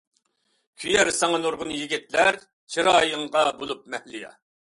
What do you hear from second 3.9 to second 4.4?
مەھلىيا.